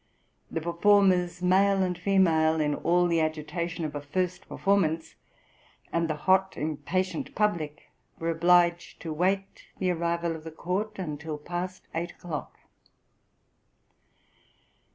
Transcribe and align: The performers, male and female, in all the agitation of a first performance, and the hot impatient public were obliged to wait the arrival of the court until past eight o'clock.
The 0.49 0.61
performers, 0.61 1.43
male 1.43 1.83
and 1.83 1.95
female, 1.95 2.59
in 2.59 2.73
all 2.73 3.07
the 3.07 3.21
agitation 3.21 3.85
of 3.85 3.93
a 3.93 4.01
first 4.01 4.49
performance, 4.49 5.13
and 5.93 6.07
the 6.09 6.15
hot 6.15 6.57
impatient 6.57 7.35
public 7.35 7.91
were 8.17 8.31
obliged 8.31 8.99
to 9.03 9.13
wait 9.13 9.65
the 9.77 9.91
arrival 9.91 10.35
of 10.35 10.43
the 10.43 10.49
court 10.49 10.97
until 10.97 11.37
past 11.37 11.87
eight 11.93 12.13
o'clock. 12.13 12.57